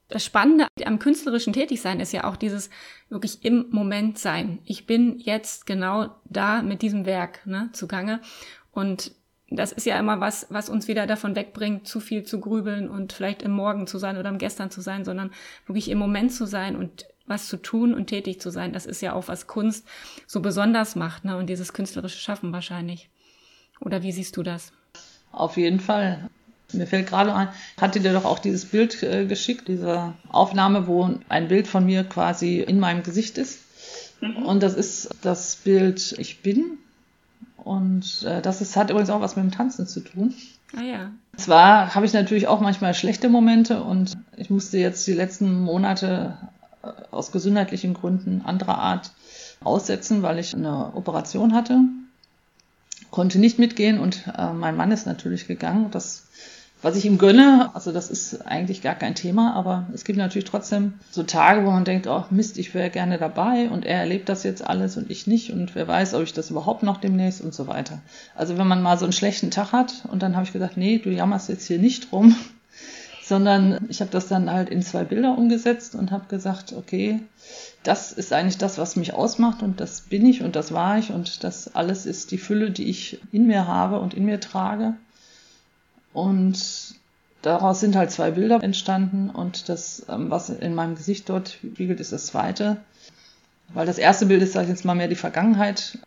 [0.09, 2.69] Das Spannende am künstlerischen Tätigsein ist ja auch dieses
[3.07, 4.59] wirklich im Moment sein.
[4.65, 8.19] Ich bin jetzt genau da mit diesem Werk ne, zugange
[8.73, 9.13] und
[9.55, 13.13] das ist ja immer was, was uns wieder davon wegbringt, zu viel zu grübeln und
[13.13, 15.31] vielleicht im Morgen zu sein oder im Gestern zu sein, sondern
[15.67, 18.73] wirklich im Moment zu sein und was zu tun und tätig zu sein.
[18.73, 19.87] Das ist ja auch, was Kunst
[20.27, 21.37] so besonders macht, ne?
[21.37, 23.09] Und dieses künstlerische Schaffen wahrscheinlich.
[23.79, 24.71] Oder wie siehst du das?
[25.31, 26.29] Auf jeden Fall.
[26.73, 31.13] Mir fällt gerade ein, hatte dir doch auch dieses Bild äh, geschickt, diese Aufnahme, wo
[31.29, 33.59] ein Bild von mir quasi in meinem Gesicht ist.
[34.21, 34.43] Mhm.
[34.43, 36.79] Und das ist das Bild Ich bin
[37.63, 40.33] und äh, das ist, hat übrigens auch was mit dem Tanzen zu tun.
[40.75, 41.11] Ah ja.
[41.37, 46.37] Zwar habe ich natürlich auch manchmal schlechte Momente und ich musste jetzt die letzten Monate
[46.83, 49.11] äh, aus gesundheitlichen Gründen anderer Art
[49.63, 51.79] aussetzen, weil ich eine Operation hatte.
[53.11, 55.91] Konnte nicht mitgehen und äh, mein Mann ist natürlich gegangen.
[55.91, 56.22] Das
[56.83, 60.49] was ich ihm gönne, also das ist eigentlich gar kein Thema, aber es gibt natürlich
[60.49, 64.27] trotzdem so Tage, wo man denkt, oh Mist, ich wäre gerne dabei und er erlebt
[64.27, 67.41] das jetzt alles und ich nicht und wer weiß, ob ich das überhaupt noch demnächst
[67.41, 68.01] und so weiter.
[68.35, 70.97] Also wenn man mal so einen schlechten Tag hat und dann habe ich gesagt, nee,
[70.97, 72.35] du jammerst jetzt hier nicht rum,
[73.23, 77.21] sondern ich habe das dann halt in zwei Bilder umgesetzt und habe gesagt, okay,
[77.83, 81.11] das ist eigentlich das, was mich ausmacht und das bin ich und das war ich
[81.11, 84.95] und das alles ist die Fülle, die ich in mir habe und in mir trage.
[86.13, 86.95] Und
[87.41, 91.99] daraus sind halt zwei Bilder entstanden und das, ähm, was in meinem Gesicht dort spiegelt,
[91.99, 92.77] ist das zweite.
[93.73, 95.97] Weil das erste Bild ist, sag ich jetzt mal, mehr die Vergangenheit,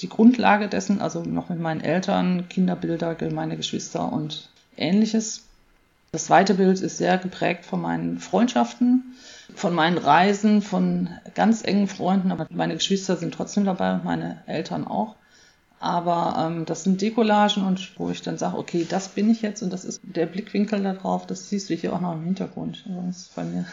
[0.00, 5.44] die Grundlage dessen, also noch mit meinen Eltern, Kinderbilder, meine Geschwister und ähnliches.
[6.12, 9.14] Das zweite Bild ist sehr geprägt von meinen Freundschaften,
[9.54, 14.42] von meinen Reisen, von ganz engen Freunden, aber meine Geschwister sind trotzdem dabei und meine
[14.46, 15.14] Eltern auch.
[15.82, 19.62] Aber ähm, das sind Decollagen und wo ich dann sage, okay, das bin ich jetzt
[19.62, 22.84] und das ist der Blickwinkel da drauf, das siehst du hier auch noch im Hintergrund.
[22.86, 23.64] Also das ist bei mir.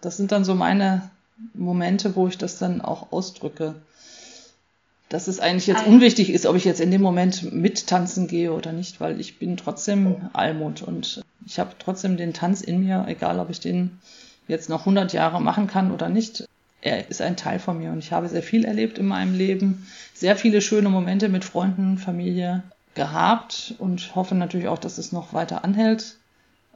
[0.00, 1.10] Das sind dann so meine
[1.52, 3.74] Momente, wo ich das dann auch ausdrücke.
[5.08, 8.70] Dass es eigentlich jetzt unwichtig ist, ob ich jetzt in dem Moment mittanzen gehe oder
[8.72, 13.40] nicht, weil ich bin trotzdem Almut und ich habe trotzdem den Tanz in mir, egal
[13.40, 13.98] ob ich den
[14.46, 16.46] jetzt noch 100 Jahre machen kann oder nicht
[16.80, 19.86] er ist ein Teil von mir und ich habe sehr viel erlebt in meinem Leben,
[20.14, 22.62] sehr viele schöne Momente mit Freunden, Familie
[22.94, 26.16] gehabt und hoffe natürlich auch, dass es noch weiter anhält.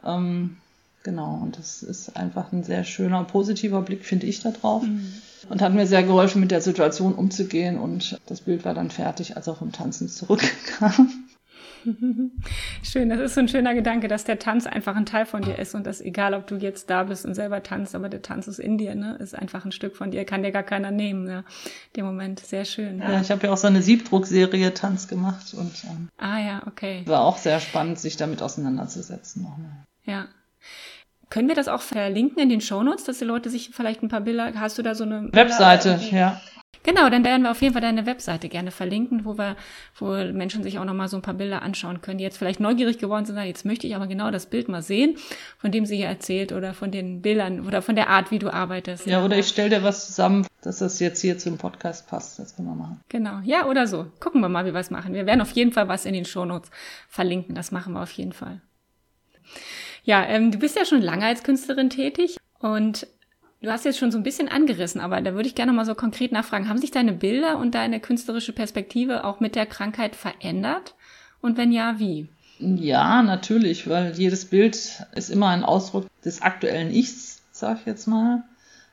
[0.05, 0.57] Ähm,
[1.03, 4.83] genau, und das ist einfach ein sehr schöner, positiver Blick, finde ich, da drauf.
[4.83, 5.13] Mhm.
[5.49, 7.79] Und hat mir sehr geholfen, mit der Situation umzugehen.
[7.79, 11.25] Und das Bild war dann fertig, als er vom Tanzen zurückkam.
[12.83, 15.59] Schön, das ist so ein schöner Gedanke, dass der Tanz einfach ein Teil von dir
[15.59, 18.49] ist und dass egal, ob du jetzt da bist und selber tanzt, aber der Tanz
[18.49, 21.29] ist in dir, ne, ist einfach ein Stück von dir, kann dir gar keiner nehmen,
[21.29, 21.45] ja.
[21.97, 22.99] Dem Moment, sehr schön.
[22.99, 23.21] Ja, ja.
[23.21, 27.03] ich habe ja auch so eine Siebdruckserie Tanz gemacht und ähm, ah ja, okay.
[27.07, 29.85] War auch sehr spannend, sich damit auseinanderzusetzen nochmal.
[30.05, 30.27] Ja.
[31.29, 34.23] Können wir das auch verlinken in den Shownotes, dass die Leute sich vielleicht ein paar
[34.23, 36.41] Bilder, hast du da so eine Webseite, ja.
[36.83, 39.57] Genau, dann werden wir auf jeden Fall deine Webseite gerne verlinken, wo wir,
[39.99, 42.99] wo Menschen sich auch nochmal so ein paar Bilder anschauen können, die jetzt vielleicht neugierig
[42.99, 45.17] geworden sind, jetzt möchte ich aber genau das Bild mal sehen,
[45.59, 48.53] von dem sie hier erzählt oder von den Bildern oder von der Art, wie du
[48.53, 49.07] arbeitest.
[49.07, 52.39] Ja, oder ich stelle dir was zusammen, dass das jetzt hier zum Podcast passt.
[52.39, 53.01] Das können wir machen.
[53.09, 54.07] Genau, ja, oder so.
[54.19, 55.13] Gucken wir mal, wie wir es machen.
[55.13, 56.71] Wir werden auf jeden Fall was in den Shownotes
[57.09, 57.55] verlinken.
[57.55, 58.61] Das machen wir auf jeden Fall.
[60.05, 63.07] Ja, ähm, du bist ja schon lange als Künstlerin tätig und
[63.63, 65.95] Du hast jetzt schon so ein bisschen angerissen, aber da würde ich gerne mal so
[65.95, 66.69] konkret nachfragen.
[66.69, 70.95] Haben sich deine Bilder und deine künstlerische Perspektive auch mit der Krankheit verändert?
[71.43, 72.29] Und wenn ja, wie?
[72.59, 78.07] Ja, natürlich, weil jedes Bild ist immer ein Ausdruck des aktuellen Ichs, sag ich jetzt
[78.07, 78.45] mal.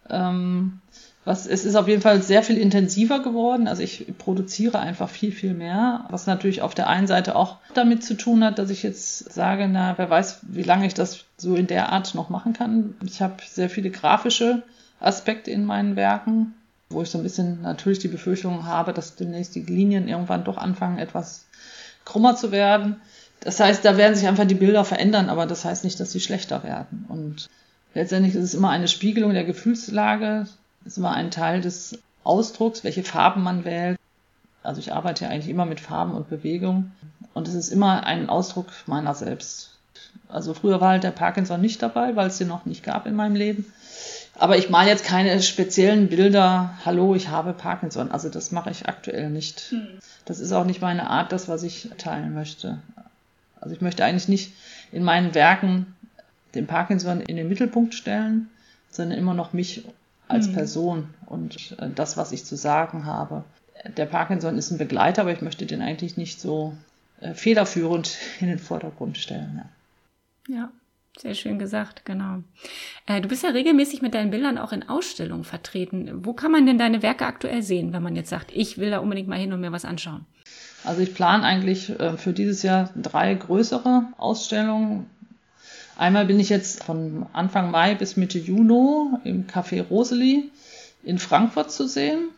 [0.09, 0.79] Ähm,
[1.27, 3.67] was, es ist auf jeden Fall sehr viel intensiver geworden.
[3.67, 6.05] Also ich produziere einfach viel, viel mehr.
[6.09, 9.67] Was natürlich auf der einen Seite auch damit zu tun hat, dass ich jetzt sage,
[9.67, 12.95] na, wer weiß, wie lange ich das so in der Art noch machen kann.
[13.05, 14.63] Ich habe sehr viele grafische
[15.01, 16.53] Aspekte in meinen Werken,
[16.89, 20.57] wo ich so ein bisschen natürlich die Befürchtung habe, dass demnächst die Linien irgendwann doch
[20.57, 21.45] anfangen, etwas
[22.05, 23.01] krummer zu werden.
[23.41, 26.21] Das heißt, da werden sich einfach die Bilder verändern, aber das heißt nicht, dass sie
[26.21, 27.05] schlechter werden.
[27.09, 27.49] Und
[27.93, 30.47] letztendlich ist es immer eine Spiegelung der Gefühlslage
[30.87, 33.99] ist immer ein Teil des Ausdrucks, welche Farben man wählt.
[34.63, 36.91] Also ich arbeite ja eigentlich immer mit Farben und Bewegung
[37.33, 39.71] und es ist immer ein Ausdruck meiner selbst.
[40.29, 43.15] Also früher war halt der Parkinson nicht dabei, weil es den noch nicht gab in
[43.15, 43.65] meinem Leben.
[44.35, 48.11] Aber ich male jetzt keine speziellen Bilder, hallo, ich habe Parkinson.
[48.11, 49.71] Also das mache ich aktuell nicht.
[49.71, 49.87] Hm.
[50.25, 52.79] Das ist auch nicht meine Art, das, was ich teilen möchte.
[53.59, 54.53] Also ich möchte eigentlich nicht
[54.91, 55.95] in meinen Werken
[56.55, 58.49] den Parkinson in den Mittelpunkt stellen,
[58.89, 59.83] sondern immer noch mich
[60.27, 60.53] als mhm.
[60.53, 63.43] Person und äh, das, was ich zu sagen habe.
[63.95, 66.73] Der Parkinson ist ein Begleiter, aber ich möchte den eigentlich nicht so
[67.21, 69.63] äh, federführend in den Vordergrund stellen.
[70.47, 70.55] Ja.
[70.55, 70.71] ja.
[71.19, 72.43] Sehr schön gesagt, genau.
[73.07, 76.23] Äh, du bist ja regelmäßig mit deinen Bildern auch in Ausstellungen vertreten.
[76.23, 78.99] Wo kann man denn deine Werke aktuell sehen, wenn man jetzt sagt, ich will da
[78.99, 80.25] unbedingt mal hin und mir was anschauen?
[80.83, 85.07] Also ich plane eigentlich äh, für dieses Jahr drei größere Ausstellungen.
[85.97, 90.51] Einmal bin ich jetzt von Anfang Mai bis Mitte Juni im Café Roseli
[91.03, 92.29] in Frankfurt zu sehen.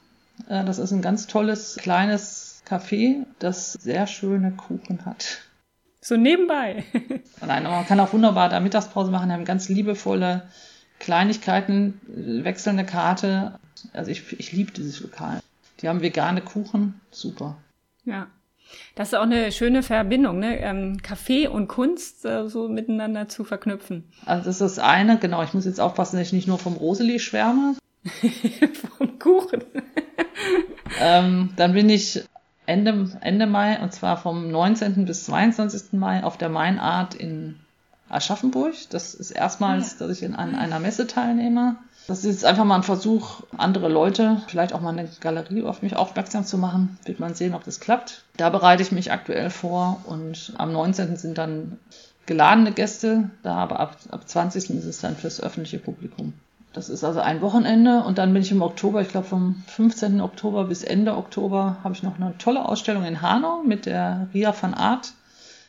[0.48, 5.40] Äh, das ist ein ganz tolles kleines Café, das sehr schöne Kuchen hat.
[6.00, 6.86] So nebenbei.
[7.46, 10.48] Nein, aber man kann auch wunderbar da Mittagspause machen, haben ganz liebevolle
[11.00, 12.00] Kleinigkeiten,
[12.44, 13.60] wechselnde Karte.
[13.92, 15.42] Also ich, ich liebe dieses Lokal.
[15.82, 17.58] Die haben vegane Kuchen, super.
[18.06, 18.28] Ja.
[18.96, 20.60] Das ist auch eine schöne Verbindung, ne?
[20.60, 24.04] Ähm, Kaffee und Kunst äh, so miteinander zu verknüpfen.
[24.26, 25.44] Also das ist das eine, genau.
[25.44, 27.76] Ich muss jetzt aufpassen, dass ich nicht nur vom Roseli schwärme.
[28.98, 29.64] vom Kuchen.
[31.00, 32.24] ähm, dann bin ich
[32.66, 35.06] Ende, Ende Mai, und zwar vom 19.
[35.06, 35.94] bis 22.
[35.94, 37.56] Mai auf der Mainart in
[38.10, 38.76] Aschaffenburg.
[38.92, 41.78] Das ist erstmals, dass ich in an einer Messe teilnehme.
[42.10, 45.84] Das ist jetzt einfach mal ein Versuch, andere Leute, vielleicht auch mal eine Galerie auf
[45.84, 46.98] mich aufmerksam zu machen.
[47.06, 48.24] Wird man sehen, ob das klappt.
[48.36, 51.18] Da bereite ich mich aktuell vor und am 19.
[51.18, 51.78] sind dann
[52.26, 54.72] geladene Gäste da, aber ab, ab 20.
[54.72, 56.34] ist es dann fürs öffentliche Publikum.
[56.74, 60.20] Das ist also ein Wochenende und dann bin ich im Oktober, ich glaube vom 15.
[60.20, 64.56] Oktober bis Ende Oktober, habe ich noch eine tolle Ausstellung in Hanau mit der Ria
[64.60, 65.14] van Art.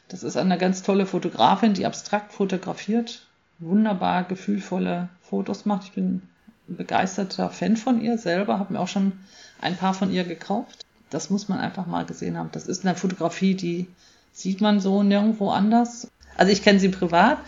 [0.08, 3.26] Das ist eine ganz tolle Fotografin, die abstrakt fotografiert,
[3.60, 5.84] wunderbar gefühlvolle Fotos macht.
[5.84, 6.22] Ich bin
[6.68, 9.12] ein begeisterter Fan von ihr selber, habe mir auch schon
[9.60, 10.84] ein paar von ihr gekauft.
[11.10, 12.50] Das muss man einfach mal gesehen haben.
[12.52, 13.88] Das ist eine Fotografie, die
[14.32, 16.08] sieht man so nirgendwo anders.
[16.36, 17.38] Also ich kenne sie privat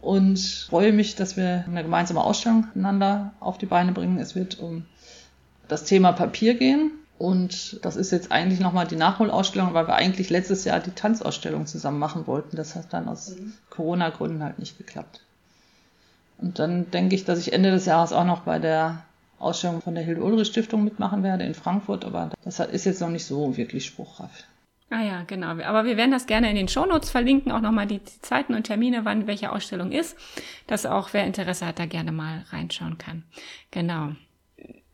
[0.00, 4.18] und freue mich, dass wir eine gemeinsame Ausstellung miteinander auf die Beine bringen.
[4.18, 4.86] Es wird um
[5.68, 6.92] das Thema Papier gehen.
[7.18, 11.66] Und das ist jetzt eigentlich nochmal die Nachholausstellung, weil wir eigentlich letztes Jahr die Tanzausstellung
[11.66, 12.56] zusammen machen wollten.
[12.56, 13.54] Das hat dann aus mhm.
[13.70, 15.20] Corona-Gründen halt nicht geklappt.
[16.38, 19.02] Und dann denke ich, dass ich Ende des Jahres auch noch bei der
[19.38, 23.56] Ausstellung von der Hilde-Ulrich-Stiftung mitmachen werde in Frankfurt, aber das ist jetzt noch nicht so
[23.56, 24.44] wirklich spruchreif.
[24.88, 25.48] Ah ja, genau.
[25.48, 29.04] Aber wir werden das gerne in den Shownotes verlinken, auch nochmal die Zeiten und Termine,
[29.04, 30.16] wann welche Ausstellung ist,
[30.68, 33.24] dass auch wer Interesse hat, da gerne mal reinschauen kann.
[33.72, 34.12] Genau.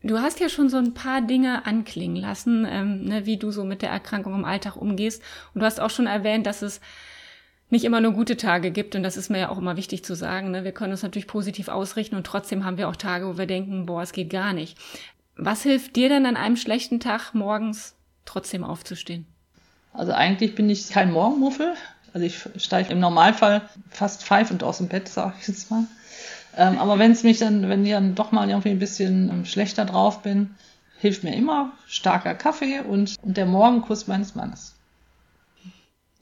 [0.03, 3.63] Du hast ja schon so ein paar Dinge anklingen lassen, ähm, ne, wie du so
[3.63, 5.23] mit der Erkrankung im Alltag umgehst.
[5.53, 6.81] Und du hast auch schon erwähnt, dass es
[7.69, 8.95] nicht immer nur gute Tage gibt.
[8.95, 10.51] Und das ist mir ja auch immer wichtig zu sagen.
[10.51, 10.65] Ne?
[10.65, 13.85] Wir können uns natürlich positiv ausrichten und trotzdem haben wir auch Tage, wo wir denken,
[13.85, 14.77] boah, es geht gar nicht.
[15.37, 19.25] Was hilft dir denn an einem schlechten Tag morgens trotzdem aufzustehen?
[19.93, 21.73] Also eigentlich bin ich kein Morgenmuffel.
[22.13, 25.85] Also ich steige im Normalfall fast pfeifend aus dem Bett, sage ich jetzt mal.
[26.55, 29.45] Ähm, aber wenn es mich dann, wenn ich dann doch mal irgendwie ein bisschen ähm,
[29.45, 30.55] schlechter drauf bin,
[30.99, 34.75] hilft mir immer starker Kaffee und, und der Morgenkuss meines Mannes.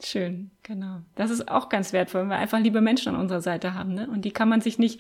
[0.03, 1.01] Schön, genau.
[1.15, 3.93] Das ist auch ganz wertvoll, wenn wir einfach liebe Menschen an unserer Seite haben.
[3.93, 4.07] Ne?
[4.07, 4.99] Und die kann man sich nicht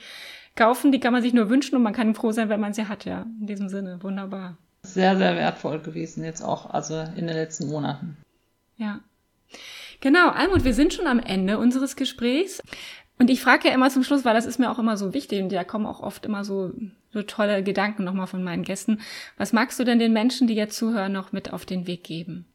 [0.55, 2.87] kaufen, die kann man sich nur wünschen und man kann froh sein, wenn man sie
[2.87, 3.25] hat, ja.
[3.39, 4.57] In diesem Sinne, wunderbar.
[4.83, 8.17] Sehr, sehr wertvoll gewesen jetzt auch, also in den letzten Monaten.
[8.77, 8.99] Ja.
[10.01, 12.61] Genau, Almut, wir sind schon am Ende unseres Gesprächs.
[13.21, 15.43] Und ich frage ja immer zum Schluss, weil das ist mir auch immer so wichtig
[15.43, 16.71] und da kommen auch oft immer so,
[17.13, 18.99] so tolle Gedanken nochmal von meinen Gästen.
[19.37, 22.45] Was magst du denn den Menschen, die jetzt zuhören, noch mit auf den Weg geben?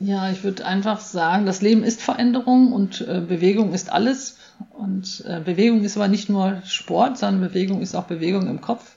[0.00, 4.36] Ja, ich würde einfach sagen, das Leben ist Veränderung und äh, Bewegung ist alles.
[4.74, 8.96] Und äh, Bewegung ist aber nicht nur Sport, sondern Bewegung ist auch Bewegung im Kopf.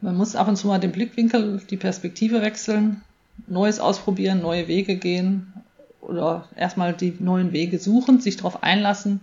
[0.00, 3.02] Man muss ab und zu mal den Blickwinkel, die Perspektive wechseln,
[3.46, 5.52] Neues ausprobieren, neue Wege gehen
[6.00, 9.20] oder erstmal die neuen Wege suchen, sich darauf einlassen,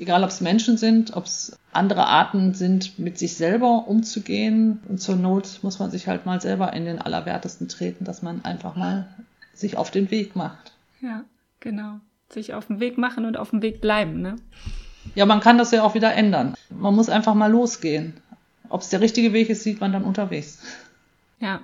[0.00, 4.80] egal ob es Menschen sind, ob es andere Arten sind, mit sich selber umzugehen.
[4.88, 8.44] Und zur Not muss man sich halt mal selber in den Allerwertesten treten, dass man
[8.44, 9.06] einfach mal
[9.54, 10.72] sich auf den Weg macht.
[11.00, 11.24] Ja,
[11.60, 12.00] genau.
[12.30, 14.36] Sich auf den Weg machen und auf dem Weg bleiben, ne?
[15.14, 16.54] Ja, man kann das ja auch wieder ändern.
[16.70, 18.14] Man muss einfach mal losgehen.
[18.68, 20.62] Ob es der richtige Weg ist, sieht man dann unterwegs.
[21.40, 21.60] Ja,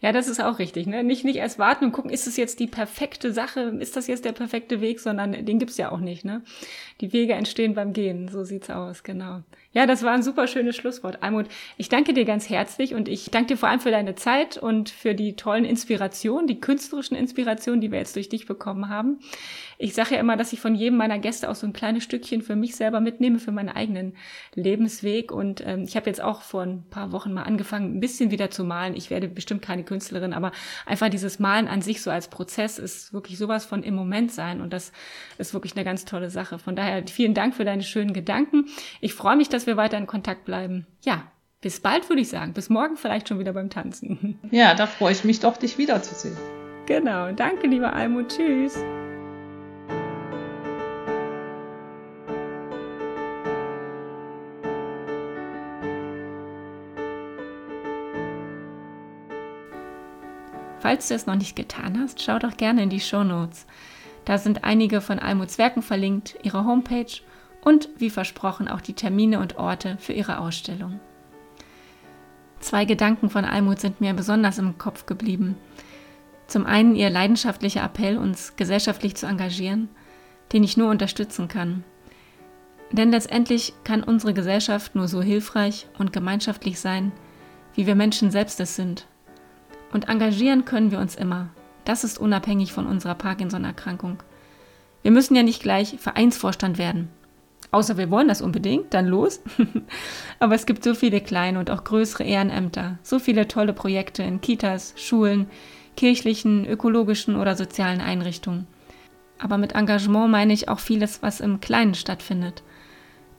[0.00, 0.86] Ja, das ist auch richtig.
[0.86, 1.04] Ne?
[1.04, 4.24] Nicht, nicht erst warten und gucken, ist es jetzt die perfekte Sache, ist das jetzt
[4.24, 6.24] der perfekte Weg, sondern den gibt's ja auch nicht.
[6.24, 6.42] Ne?
[7.00, 9.42] Die Wege entstehen beim Gehen, so sieht's aus, genau.
[9.72, 11.22] Ja, das war ein super schönes Schlusswort.
[11.22, 14.56] Almut, ich danke dir ganz herzlich und ich danke dir vor allem für deine Zeit
[14.56, 19.20] und für die tollen Inspirationen, die künstlerischen Inspirationen, die wir jetzt durch dich bekommen haben.
[19.78, 22.42] Ich sage ja immer, dass ich von jedem meiner Gäste auch so ein kleines Stückchen
[22.42, 24.14] für mich selber mitnehme, für meinen eigenen
[24.56, 25.30] Lebensweg.
[25.30, 28.50] Und ähm, ich habe jetzt auch vor ein paar Wochen mal angefangen, ein bisschen wieder
[28.50, 28.96] zu malen.
[28.96, 30.50] Ich werde bestimmt keine Künstlerin, aber
[30.84, 34.60] einfach dieses Malen an sich so als Prozess ist wirklich sowas von im Moment sein.
[34.60, 34.90] Und das
[35.38, 36.58] ist wirklich eine ganz tolle Sache.
[36.58, 38.66] Von daher vielen Dank für deine schönen Gedanken.
[39.00, 40.86] Ich freue mich, dass wir weiter in Kontakt bleiben.
[41.04, 41.24] Ja,
[41.60, 42.54] bis bald würde ich sagen.
[42.54, 44.38] Bis morgen vielleicht schon wieder beim Tanzen.
[44.50, 46.34] Ja, da freue ich mich doch, dich wiederzusehen.
[46.86, 47.30] Genau.
[47.32, 48.34] Danke, lieber Almut.
[48.34, 48.78] Tschüss.
[60.78, 63.66] Falls du es noch nicht getan hast, schau doch gerne in die Show Notes.
[64.24, 67.20] Da sind einige von Almuts Werken verlinkt, ihre Homepage
[67.62, 71.00] und wie versprochen auch die Termine und Orte für ihre Ausstellung.
[72.58, 75.56] Zwei Gedanken von Almut sind mir besonders im Kopf geblieben.
[76.46, 79.88] Zum einen ihr leidenschaftlicher Appell, uns gesellschaftlich zu engagieren,
[80.52, 81.84] den ich nur unterstützen kann.
[82.92, 87.12] Denn letztendlich kann unsere Gesellschaft nur so hilfreich und gemeinschaftlich sein,
[87.74, 89.06] wie wir Menschen selbst es sind
[89.92, 91.50] und engagieren können wir uns immer.
[91.84, 94.22] Das ist unabhängig von unserer Parkinson-Erkrankung.
[95.02, 97.08] Wir müssen ja nicht gleich Vereinsvorstand werden.
[97.72, 99.40] Außer wir wollen das unbedingt, dann los.
[100.40, 104.40] Aber es gibt so viele kleine und auch größere Ehrenämter, so viele tolle Projekte in
[104.40, 105.46] Kitas, Schulen,
[105.96, 108.66] kirchlichen, ökologischen oder sozialen Einrichtungen.
[109.38, 112.62] Aber mit Engagement meine ich auch vieles, was im Kleinen stattfindet.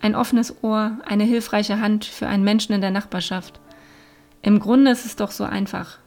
[0.01, 3.59] Ein offenes Ohr, eine hilfreiche Hand für einen Menschen in der Nachbarschaft.
[4.41, 5.99] Im Grunde ist es doch so einfach.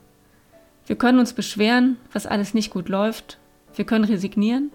[0.86, 3.38] Wir können uns beschweren, was alles nicht gut läuft.
[3.74, 4.70] Wir können resignieren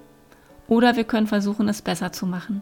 [0.67, 2.61] oder wir können versuchen, es besser zu machen.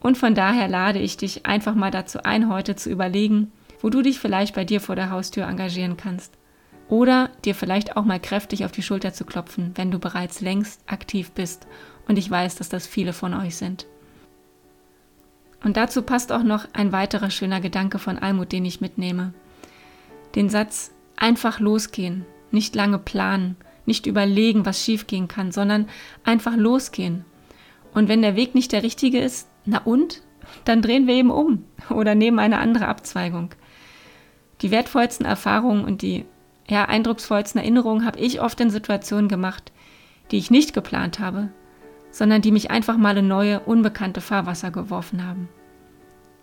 [0.00, 4.02] Und von daher lade ich dich einfach mal dazu ein, heute zu überlegen, wo du
[4.02, 6.34] dich vielleicht bei dir vor der Haustür engagieren kannst.
[6.88, 10.80] Oder dir vielleicht auch mal kräftig auf die Schulter zu klopfen, wenn du bereits längst
[10.86, 11.66] aktiv bist.
[12.06, 13.86] Und ich weiß, dass das viele von euch sind.
[15.64, 19.34] Und dazu passt auch noch ein weiterer schöner Gedanke von Almut, den ich mitnehme.
[20.36, 25.88] Den Satz einfach losgehen, nicht lange planen, nicht überlegen, was schiefgehen kann, sondern
[26.24, 27.24] einfach losgehen.
[27.94, 30.22] Und wenn der Weg nicht der richtige ist, na und?
[30.64, 33.50] Dann drehen wir eben um oder nehmen eine andere Abzweigung.
[34.62, 36.24] Die wertvollsten Erfahrungen und die
[36.68, 39.72] ja, eindrucksvollsten Erinnerungen habe ich oft in Situationen gemacht,
[40.30, 41.50] die ich nicht geplant habe,
[42.10, 45.48] sondern die mich einfach mal in neue, unbekannte Fahrwasser geworfen haben.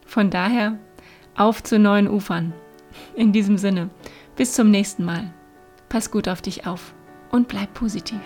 [0.06, 0.78] Von daher
[1.36, 2.54] auf zu neuen Ufern.
[3.16, 3.90] In diesem Sinne,
[4.36, 5.34] bis zum nächsten Mal.
[5.90, 6.94] Pass gut auf dich auf
[7.32, 8.22] und bleib positiv.